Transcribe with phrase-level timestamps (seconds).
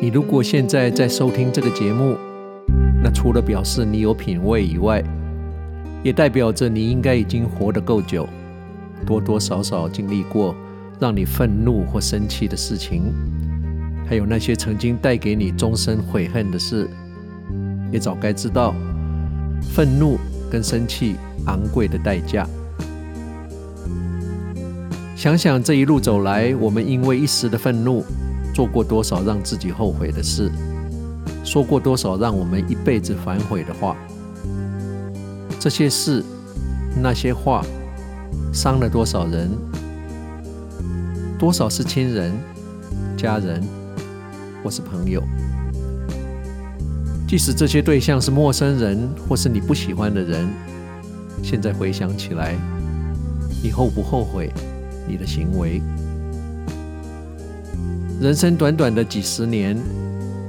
[0.00, 2.16] 你如果现在在收听这个节目，
[3.02, 5.02] 那除了表示你有品味以外，
[6.04, 8.28] 也代表着你应该已经活得够久，
[9.04, 10.54] 多多少少经历过
[11.00, 13.12] 让你愤怒或生气的事情，
[14.06, 16.88] 还有那些曾经带给你终身悔恨的事，
[17.90, 18.76] 也早该知道
[19.60, 20.16] 愤怒
[20.48, 22.46] 跟生气昂贵的代价。
[25.16, 28.04] 想想这一路走来，我们因为一时的愤怒，
[28.58, 30.50] 做过多少让自己后悔的事，
[31.44, 33.96] 说过多少让我们一辈子反悔的话。
[35.60, 36.24] 这些事，
[37.00, 37.64] 那些话，
[38.52, 39.48] 伤了多少人？
[41.38, 42.32] 多少是亲人、
[43.16, 43.62] 家人，
[44.64, 45.22] 或是朋友？
[47.28, 50.48] 即使这些对象是陌生人，或是你不喜欢的人，
[51.44, 52.56] 现在回想起来，
[53.62, 54.52] 你后不后悔
[55.06, 55.80] 你的行为？
[58.20, 59.80] 人生短短的几十年，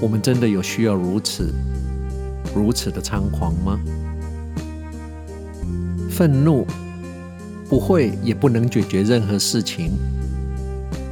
[0.00, 1.52] 我们真的有需要如此、
[2.54, 3.78] 如此的猖狂吗？
[6.08, 6.66] 愤怒
[7.68, 9.90] 不会也不能解决任何事情，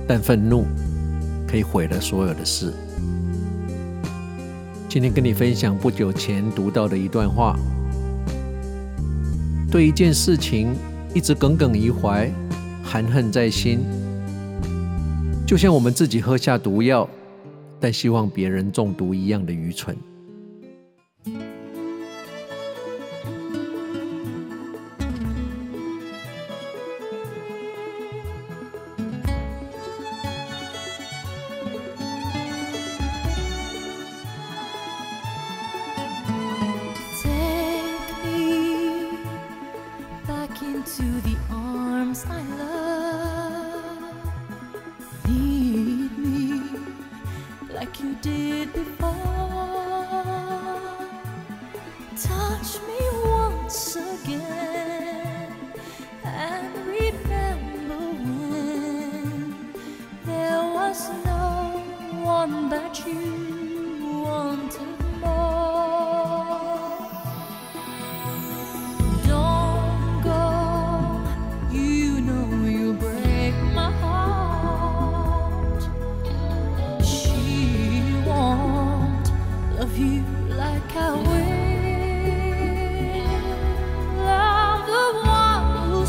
[0.06, 0.64] 但愤怒
[1.46, 2.72] 可以毁了所有的事。
[4.88, 7.58] 今天跟你分享不久前读到的一段话：
[9.70, 10.74] 对一件事情
[11.12, 12.32] 一直耿耿于怀、
[12.82, 13.80] 含恨在心，
[15.48, 17.08] 就像我们自己喝下毒药，
[17.80, 19.96] 但希望别人中毒一样的愚蠢。
[48.66, 49.37] before.
[79.98, 81.68] like I will.
[84.28, 86.06] I'm the one who'll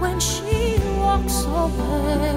[0.00, 2.29] when she walks away.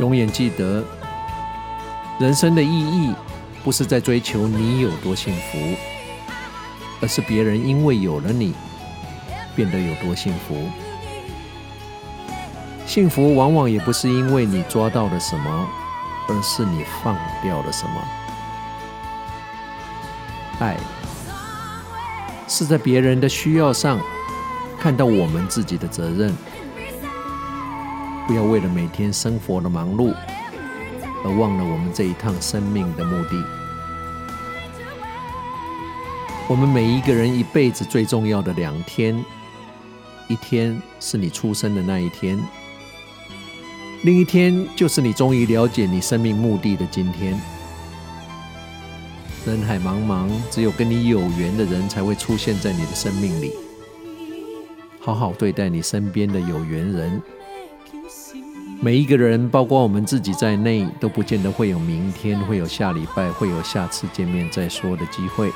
[0.00, 0.82] 永远记得，
[2.18, 3.14] 人生的意义
[3.62, 5.58] 不是在追求你有多幸福，
[7.02, 8.54] 而是别人因为有了你，
[9.54, 10.56] 变得有多幸福。
[12.86, 15.68] 幸福往往也不是因为你抓到了什么，
[16.28, 18.02] 而是你放掉了什么。
[20.60, 20.78] 爱
[22.48, 24.00] 是在别人的需要上
[24.80, 26.34] 看到我们自己的责任。
[28.30, 30.14] 不要为了每天生活的忙碌
[31.24, 33.44] 而忘了我们这一趟生命的目的。
[36.46, 39.20] 我们每一个人一辈子最重要的两天，
[40.28, 42.38] 一天是你出生的那一天，
[44.04, 47.36] 另一天就是你终于了解你生命目的的今天。
[49.44, 53.50] 人海茫茫，只有跟你有缘的人才会出现在你的生命里。
[55.00, 57.20] 好好对待你身边的有缘人。
[58.82, 65.52] 每一个人，包括我们自己在内，都不见得会有明天，会有下礼拜，会有下次见面再说的机会。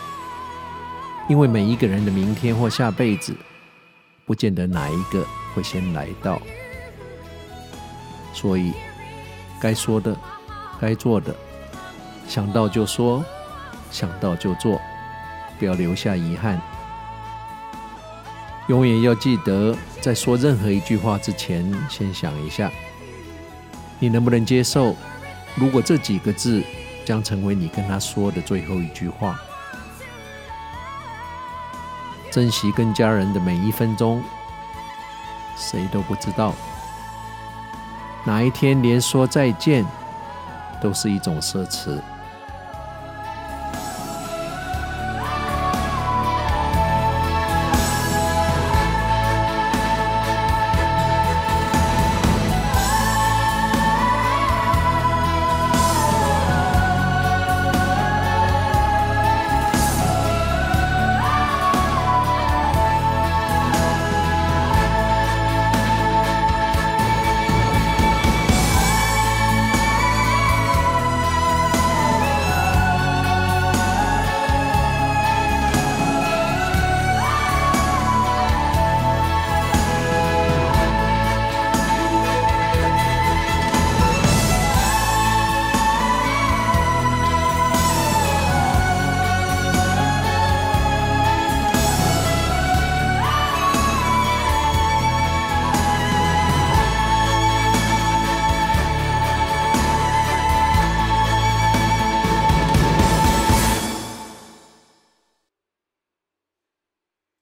[1.27, 3.35] 因为每一个人的明天或下辈子，
[4.27, 6.39] 不见得哪一个会先来到。
[8.35, 8.75] 所以，
[9.59, 10.15] 该说的，
[10.79, 11.35] 该做的，
[12.29, 13.25] 想到就说。
[13.91, 14.81] 想到就做，
[15.57, 16.61] 不要留下遗憾。
[18.67, 22.69] 永远要记得，在说任何一句话之前，先想一下，
[23.99, 24.95] 你能不能接受？
[25.57, 26.63] 如果这几个字
[27.05, 29.39] 将成为你跟他说的最后一句话，
[32.31, 34.23] 珍惜跟家人的每一分钟，
[35.57, 36.53] 谁都不知道
[38.25, 39.87] 哪一天连说再见
[40.81, 42.01] 都是一种奢侈。